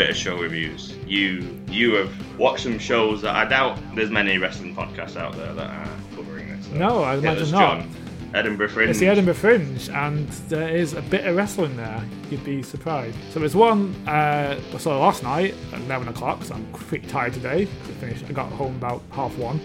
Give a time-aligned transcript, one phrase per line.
[0.00, 0.94] of show reviews.
[1.06, 5.52] You you have watched some shows that I doubt there's many wrestling podcasts out there
[5.52, 6.66] that are covering this.
[6.66, 7.78] So No, I imagine us, not.
[7.80, 7.90] John.
[8.34, 8.90] Edinburgh Fringe.
[8.90, 12.02] It's the Edinburgh Fringe, and there is a bit of wrestling there.
[12.30, 13.16] You'd be surprised.
[13.30, 17.32] So there's one uh, I saw last night at 11 o'clock, so I'm pretty tired
[17.32, 17.62] today.
[17.62, 18.24] I finished.
[18.28, 19.60] I got home about half one.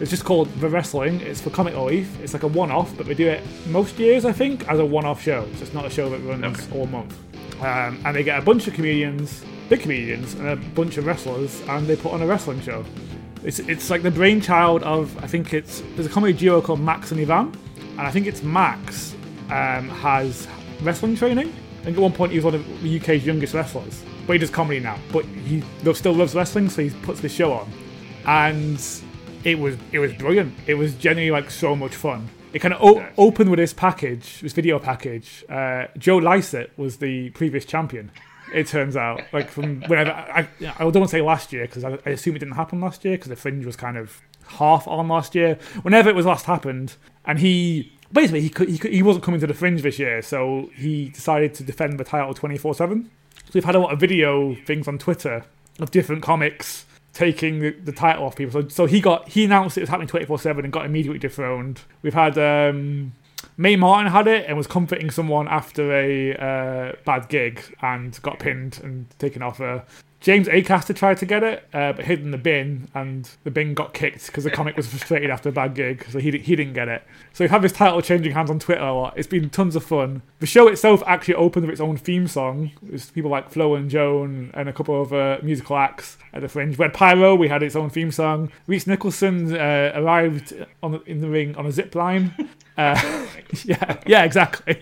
[0.00, 1.20] It's just called The Wrestling.
[1.22, 2.20] It's for Comic Relief.
[2.22, 5.22] It's like a one-off, but we do it most years, I think, as a one-off
[5.22, 5.46] show.
[5.56, 6.78] So it's not a show that runs Okay.
[6.78, 7.16] all month.
[7.62, 11.62] Um, and they get a bunch of comedians, big comedians, and a bunch of wrestlers,
[11.68, 12.84] and they put on a wrestling show.
[13.42, 17.12] It's, it's like the brainchild of I think it's there's a comedy duo called Max
[17.12, 17.56] and Ivan,
[17.92, 19.14] and I think it's Max
[19.48, 20.46] um, has
[20.82, 21.54] wrestling training.
[21.80, 24.38] I think at one point he was one of the UK's youngest wrestlers, but he
[24.38, 24.98] does comedy now.
[25.10, 25.62] But he
[25.94, 27.70] still loves wrestling, so he puts this show on,
[28.26, 28.78] and
[29.44, 30.52] it was it was brilliant.
[30.66, 32.28] It was genuinely like so much fun.
[32.52, 35.44] It kind of o- opened with this package, this video package.
[35.48, 38.10] Uh, Joe Lycett was the previous champion.
[38.52, 41.84] It turns out, like from whenever I, I, don't want to say last year because
[41.84, 44.86] I, I assume it didn't happen last year because the fringe was kind of half
[44.88, 45.58] on last year.
[45.82, 49.40] Whenever it was last happened, and he basically he could, he, could, he wasn't coming
[49.40, 53.10] to the fringe this year, so he decided to defend the title twenty four seven.
[53.44, 55.44] So we've had a lot of video things on Twitter
[55.78, 58.62] of different comics taking the, the title off people.
[58.62, 61.18] So, so he got he announced it was happening twenty four seven and got immediately
[61.18, 61.82] dethroned.
[62.02, 63.12] We've had um,
[63.60, 68.38] Mae Martin had it and was comforting someone after a uh, bad gig and got
[68.38, 69.84] pinned and taken off her.
[70.20, 73.72] James Acaster tried to get it, uh, but hid in the bin, and the bin
[73.72, 76.74] got kicked because the comic was frustrated after a bad gig, so he, he didn't
[76.74, 77.02] get it.
[77.32, 79.14] So we've had this title changing hands on Twitter a lot.
[79.16, 80.20] It's been tons of fun.
[80.40, 82.70] The show itself actually opened with its own theme song.
[82.82, 86.48] There's people like Flo and Joan and a couple of uh, musical acts at the
[86.48, 86.76] Fringe.
[86.76, 88.52] We had Pyro, we had its own theme song.
[88.66, 90.52] Rhys Nicholson uh, arrived
[90.82, 92.34] on the, in the ring on a zip line.
[92.78, 93.26] Uh,
[93.64, 94.80] yeah, yeah, exactly.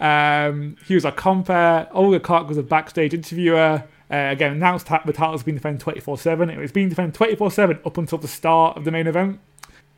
[0.00, 1.86] Um, he was a compare.
[1.92, 3.84] Olga Clark was a backstage interviewer.
[4.10, 6.50] Uh, again, announced that the title's been defended 24 7.
[6.50, 9.40] It was being defended 24 7 up until the start of the main event.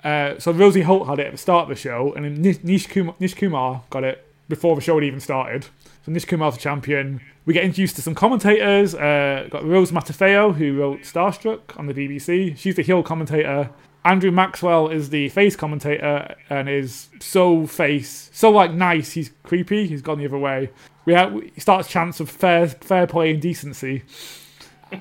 [0.03, 2.63] Uh, so Rosie Holt had it at the start of the show, and then Nish,
[2.63, 5.67] Nish, Kumar, Nish Kumar got it before the show had even started.
[6.07, 7.21] So Nish Kumar's the champion.
[7.45, 8.95] We get introduced to some commentators.
[8.95, 12.57] Uh, got Rose Matafeo, who wrote Starstruck on the BBC.
[12.57, 13.71] She's the heel commentator.
[14.05, 19.13] Andrew Maxwell is the face commentator and is so face, so like nice.
[19.13, 19.87] He's creepy.
[19.87, 20.71] He's gone the other way.
[21.09, 24.03] We have, he starts chants of fair, fair play and decency.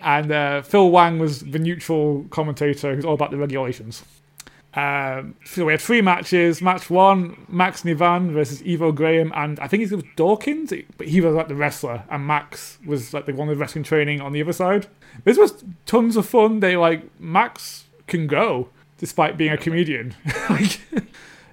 [0.02, 4.06] And uh, Phil Wang was the neutral commentator who's all about the regulations.
[4.74, 6.62] Um, so we had three matches.
[6.62, 11.08] Match one, Max and Ivan versus Ivo Graham, and I think it was Dawkins, but
[11.08, 14.32] he was like the wrestler, and Max was like the one with wrestling training on
[14.32, 14.88] the other side.
[15.26, 16.62] This was tons of fun.
[16.62, 20.16] They like Max can go despite being a comedian.
[20.50, 20.80] like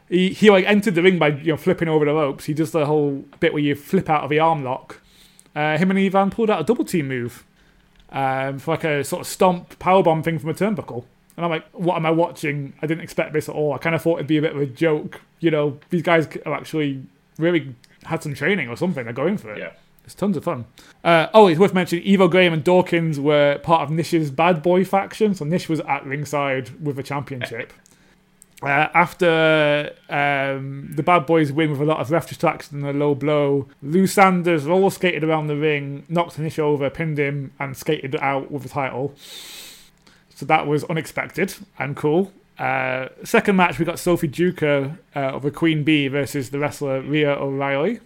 [0.09, 2.45] he he like entered the ring by you know flipping over the ropes.
[2.45, 5.01] He does the whole bit where you flip out of the arm lock.
[5.55, 7.45] Uh, him and Ivan pulled out a double team move
[8.11, 11.05] um, for like a sort of stomp powerbomb thing from a turnbuckle.
[11.37, 12.75] And I'm like, what am I watching?
[12.81, 13.73] I didn't expect this at all.
[13.73, 15.21] I kind of thought it'd be a bit of a joke.
[15.41, 17.03] You know, these guys are actually
[17.39, 19.05] really had some training or something.
[19.05, 19.59] They're going for it.
[19.59, 19.71] Yeah.
[20.05, 20.67] It's tons of fun.
[21.03, 24.85] Uh, oh, it's worth mentioning Ivo Graham and Dawkins were part of Nish's bad boy
[24.85, 25.35] faction.
[25.35, 27.73] So Nish was at ringside with the championship.
[28.63, 32.99] Uh, after um, the bad boys win with a lot of ref distraction and a
[32.99, 37.77] low blow, Lou Sanders roller skated around the ring, knocked Nish over, pinned him, and
[37.77, 39.15] skated out with the title.
[40.35, 42.33] So that was unexpected and cool.
[42.59, 47.01] Uh, second match, we got Sophie Duker uh, of the Queen Bee versus the wrestler
[47.01, 48.01] Rhea O'Reilly.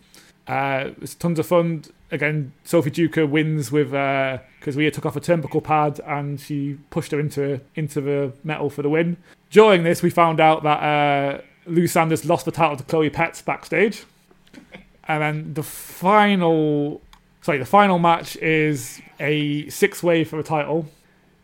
[0.47, 1.85] Uh, it's tons of fun.
[2.11, 7.13] Again, Sophie Duker wins with because Rhea took off a turnbuckle pad and she pushed
[7.13, 9.19] her into into the metal for the win.
[9.51, 13.43] During this, we found out that uh, Lou Sanders lost the title to Chloe Petts
[13.43, 14.05] backstage,
[15.09, 17.03] and then the final,
[17.43, 20.87] sorry, the final match is a six way for the title.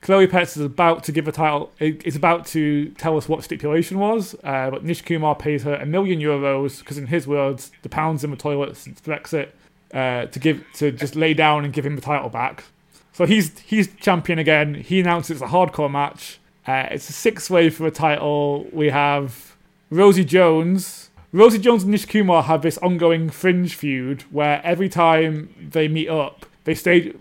[0.00, 1.72] Chloe Petts is about to give a title.
[1.78, 5.86] Is about to tell us what stipulation was, uh, but Nish Kumar pays her a
[5.86, 9.48] million euros because, in his words, the pounds in the toilet since Brexit
[9.94, 12.64] uh, to give to just lay down and give him the title back.
[13.12, 14.74] So he's he's champion again.
[14.74, 16.40] He announced it's a hardcore match.
[16.66, 18.66] Uh, it's a six way for a title.
[18.72, 19.56] We have
[19.90, 21.10] Rosie Jones.
[21.32, 26.08] Rosie Jones and Nish Kumar have this ongoing fringe feud where every time they meet
[26.08, 27.14] up, they stage.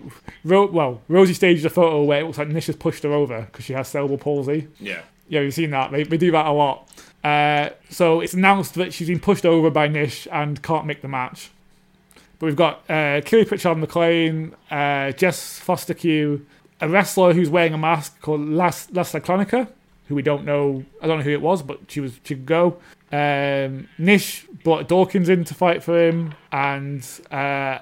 [0.43, 3.41] Ro- well, Rosie staged a photo where it looks like Nish has pushed her over
[3.41, 4.67] because she has cerebral palsy.
[4.79, 5.01] Yeah.
[5.27, 5.91] Yeah, you've seen that.
[5.91, 6.89] They, they do that a lot.
[7.23, 11.07] Uh, so it's announced that she's been pushed over by Nish and can't make the
[11.07, 11.49] match.
[12.43, 16.43] But we've got uh, Kiri Pritchard McLean, uh, Jess Fostekew,
[16.81, 19.69] a wrestler who's wearing a mask called Las Clonica,
[20.09, 20.83] who we don't know.
[21.01, 22.79] I don't know who it was, but she was she could go.
[23.13, 27.79] Um, Nish brought Dawkins in to fight for him, and uh,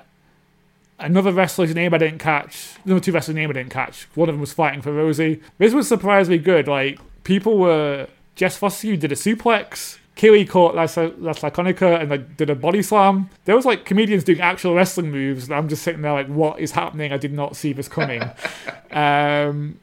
[0.99, 2.75] another wrestler's name I didn't catch.
[2.85, 4.07] Another two wrestlers' name I didn't catch.
[4.13, 5.41] One of them was fighting for Rosie.
[5.57, 6.67] This was surprisingly good.
[6.67, 8.05] Like people were.
[8.35, 9.97] Jess Fostekew did a suplex.
[10.21, 13.27] Keely caught Las, Las Laconica and like did a body slam.
[13.45, 16.59] There was like comedians doing actual wrestling moves, and I'm just sitting there like, what
[16.59, 17.11] is happening?
[17.11, 18.21] I did not see this coming.
[18.91, 19.79] um,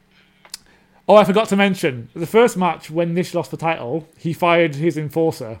[1.09, 4.75] oh, I forgot to mention the first match when Nish lost the title, he fired
[4.75, 5.59] his enforcer.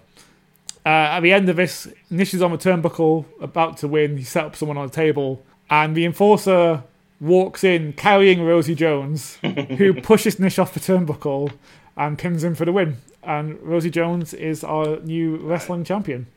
[0.85, 4.15] Uh, at the end of this, Nish is on the turnbuckle, about to win.
[4.15, 6.83] He set up someone on the table, and the enforcer
[7.21, 9.37] walks in carrying Rosie Jones,
[9.77, 11.51] who pushes Nish off the turnbuckle
[11.97, 12.97] and pins him for the win.
[13.23, 16.27] And Rosie Jones is our new wrestling champion.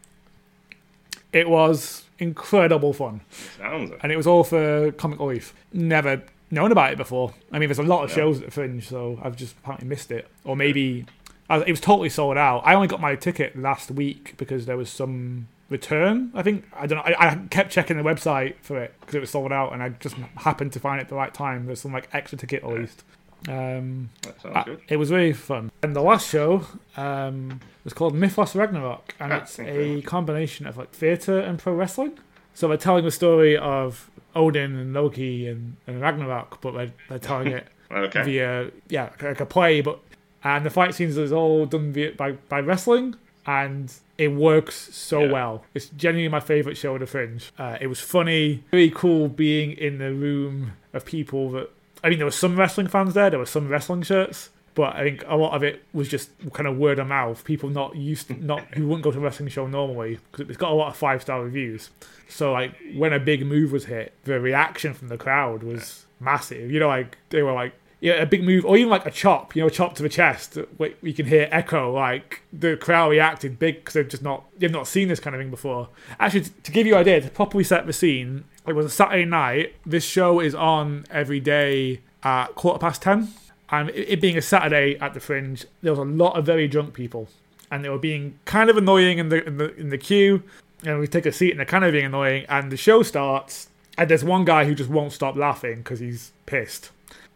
[1.32, 3.20] It was incredible fun,
[3.58, 3.98] Sounds it.
[4.02, 5.54] and it was all for Comic Relief.
[5.72, 7.32] Never known about it before.
[7.50, 8.16] I mean, there's a lot of Yeah.
[8.16, 11.06] shows at the Fringe, so I've just apparently missed it, or maybe
[11.48, 12.62] it was totally sold out.
[12.66, 16.30] I only got my ticket last week because there was some return.
[16.34, 17.14] I think I don't know.
[17.14, 19.88] I, I kept checking the website for it because it was sold out, and I
[19.88, 21.66] just happened to find it at the right time.
[21.66, 23.02] There's some like extra ticket released.
[23.48, 24.80] Um, That sounds uh, good.
[24.88, 25.72] it was really fun.
[25.82, 26.64] And the last show
[26.96, 31.72] um, was called Mythos Ragnarok, and Ah, it's a combination of like theatre and pro
[31.74, 32.18] wrestling.
[32.54, 37.18] So they're telling the story of Odin and Loki and, and Ragnarok, but they're, they're
[37.18, 38.22] telling it Okay.
[38.22, 39.80] via yeah like a play.
[39.80, 39.98] But
[40.44, 43.16] and the fight scenes is all done via, by by wrestling,
[43.46, 45.32] and it works so Yeah.
[45.32, 45.64] well.
[45.74, 47.50] It's genuinely my favorite show of the Fringe.
[47.58, 51.70] Uh, it was funny, really cool being in the room of people that.
[52.04, 53.30] I mean, there were some wrestling fans there.
[53.30, 56.66] There were some wrestling shirts, but I think a lot of it was just kind
[56.66, 57.44] of word of mouth.
[57.44, 60.56] People not used, to, not who wouldn't go to a wrestling show normally because it's
[60.58, 61.90] got a lot of five star reviews.
[62.28, 66.70] So like when a big move was hit, the reaction from the crowd was massive.
[66.70, 67.72] You know, like they were like,
[68.02, 70.08] yeah, a big move, or even like a chop, you know, a chop to the
[70.08, 70.58] chest.
[71.02, 71.94] You can hear echo.
[71.94, 75.40] Like the crowd reacted big because they've just not, they've not seen this kind of
[75.40, 75.88] thing before.
[76.18, 79.24] Actually, to give you an idea, to properly set the scene, it was a Saturday
[79.24, 79.76] night.
[79.86, 83.28] This show is on every day at quarter past ten,
[83.70, 86.66] and it, it being a Saturday at the Fringe, there was a lot of very
[86.66, 87.28] drunk people,
[87.70, 90.42] and they were being kind of annoying in the in the in the queue.
[90.84, 92.46] And we take a seat, and they're kind of being annoying.
[92.48, 96.32] And the show starts, and there's one guy who just won't stop laughing because he's
[96.46, 96.90] pissed.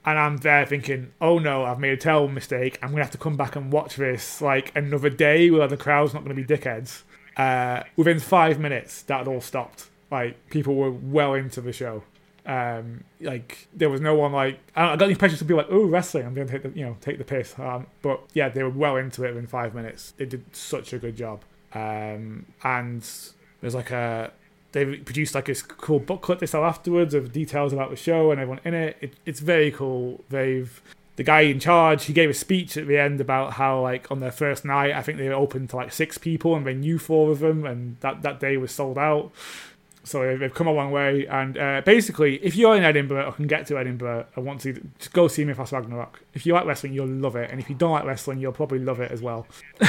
[0.06, 2.78] And I'm there thinking, oh no, I've made a terrible mistake.
[2.80, 6.14] I'm to have to come back and watch this like another day where the crowd's
[6.14, 7.02] not to be dickheads.
[7.36, 9.90] Uh, within five minutes, that had all stopped.
[10.10, 12.04] Like, people were well into the show.
[12.46, 15.84] Um, like, there was no one like, I, got the impression people were like, oh,
[15.84, 17.58] wrestling, I'm to take the, you know, take the piss.
[17.58, 20.14] Um, but yeah, they were well into it within five minutes.
[20.16, 21.42] They did such a good job.
[21.74, 23.04] Um, and
[23.60, 24.30] there's like a,
[24.76, 28.40] they produced like this cool booklet they sell afterwards of details about the show and
[28.40, 28.96] everyone in it.
[29.00, 30.22] it it's very cool.
[30.28, 30.82] They've
[31.16, 34.20] the guy in charge he gave a speech at the end about how like on
[34.20, 36.98] their first night I think they were open to like six people and they knew
[36.98, 39.32] four of them and that that day was sold out.
[40.04, 43.46] So they've- come a long way and uh, basically if you're in Edinburgh or can
[43.46, 46.20] get to Edinburgh I want to just go see me Mythos Ragnarok.
[46.34, 48.78] If you like wrestling you'll love it and if you don't like wrestling you'll probably
[48.78, 49.46] love it as well.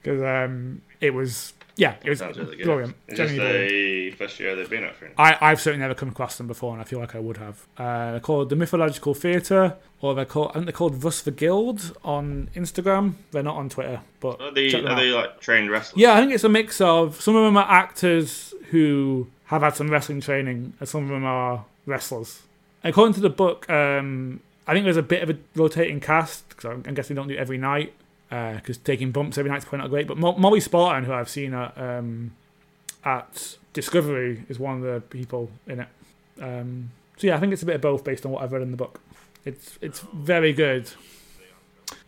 [0.00, 2.64] Because um, it was yeah it was really good.
[2.64, 2.94] brilliant.
[3.08, 5.14] Is this the first year they've been at Fringe?
[5.16, 7.66] I, I've certainly never come across them before, and I feel like I would have.
[7.78, 11.30] Uh, they're called the Mythological Theatre, or they're called I think they're called Thus the
[11.30, 13.14] Guild on Instagram.
[13.30, 15.98] They're not on Twitter, but Are they, are they like trained wrestlers?
[16.00, 19.74] yeah, I think it's a mix of some of them are actors who have had
[19.74, 22.42] some wrestling training, and some of them are wrestlers.
[22.84, 26.66] According to the book, um, I think there's a bit of a rotating cast because
[26.66, 27.94] I'm, I'm guessing they don't do it every night
[28.28, 30.06] because taking bumps every night's probably not great.
[30.06, 32.32] But Mo- Molly Spartan, who I've seen at um,
[33.04, 35.88] at Discovery, is one of the people in it.
[36.40, 38.62] Um, so yeah, I think it's a bit of both based on what I've read
[38.62, 39.00] in the book.
[39.44, 40.90] It's it's very good.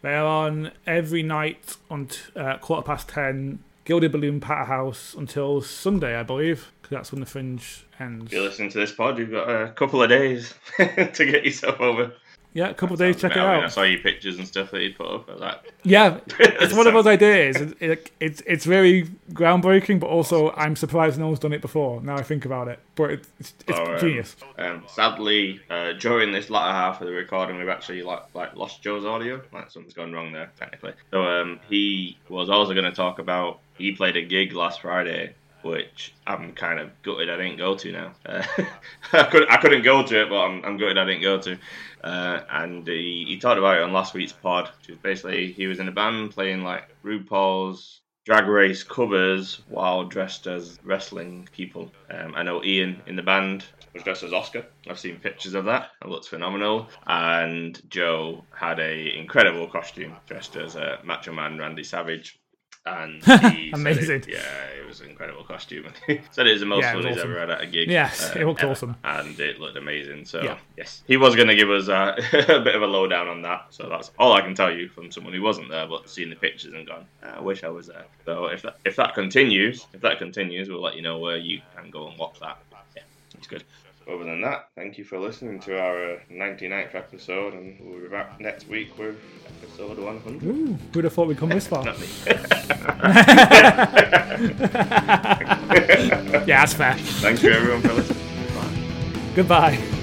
[0.02, 5.14] They are on every night on t- uh, quarter past ten, Gilded Balloon Patter House
[5.14, 8.26] until Sunday, I believe, because that's when the Fringe ends.
[8.26, 11.80] If you're listening to this pod, you've got a couple of days to get yourself
[11.80, 12.12] over.
[12.52, 14.72] Yeah, a couple of days, check it I mean, I saw your pictures and stuff
[14.72, 15.40] that you put up.
[15.40, 17.56] Like, Yeah, it's one of those ideas.
[17.56, 22.02] It, it, it's it's very groundbreaking, but also I'm surprised no one's done it before.
[22.02, 24.36] Now I think about it, but it, it's it's genius.
[24.58, 28.82] Um, sadly, uh, during this latter half of the recording, we've actually like like lost
[28.82, 29.40] Joe's audio.
[29.52, 30.94] Like something's gone wrong there technically.
[31.12, 35.34] So um, he was also going to talk about he played a gig last Friday,
[35.62, 38.12] which I'm kind of gutted I didn't go to now.
[38.24, 38.42] Uh,
[39.12, 41.58] I could I couldn't go to it, but I'm, I'm gutted I didn't go to.
[42.02, 45.66] Uh, and he, he talked about it on last week's pod, which was basically he
[45.66, 51.90] was in a band playing like RuPaul's drag race covers while dressed as wrestling people.
[52.10, 53.64] Um, I know Ian in the band
[53.94, 54.66] was dressed as Oscar.
[54.88, 55.90] I've seen pictures of that.
[56.02, 56.88] It looks phenomenal.
[57.06, 62.39] And Joe had a incredible costume dressed as a Macho Man Randy Savage.
[62.86, 63.22] And
[63.52, 64.16] he Amazing.
[64.22, 64.38] It, yeah,
[64.80, 65.86] it was an incredible costume.
[66.30, 67.30] said it was the most Yeah, fun he's awesome.
[67.30, 67.90] ever had at a gig.
[67.90, 68.72] Yes, it looked ever.
[68.72, 68.96] awesome.
[69.04, 70.24] and it looked amazing.
[70.24, 70.56] So Yeah.
[70.78, 72.14] yes, he was going to give us uh,
[72.48, 73.66] a bit of a lowdown on that.
[73.70, 76.36] So that's all I can tell you from someone who wasn't there, but seen the
[76.36, 78.06] pictures and gone, "Ah, I wish I was there.
[78.24, 81.60] So if that if that continues, if that continues, we'll let you know where you
[81.76, 82.58] can go and watch that.
[82.96, 83.02] Yeah,
[83.36, 83.62] it's good.
[84.08, 88.08] Other than that, thank you for listening to our uh, 99th episode, and we'll be
[88.08, 89.16] back next week with
[89.62, 90.42] episode 100.
[90.42, 91.84] Ooh, who'd have thought we'd come this far?
[96.46, 96.94] Yeah, that's fair.
[96.94, 98.18] Thank you everyone for listening.
[98.54, 99.32] Bye.
[99.34, 99.99] Goodbye.